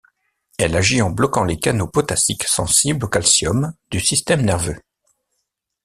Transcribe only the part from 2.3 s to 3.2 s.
sensibles au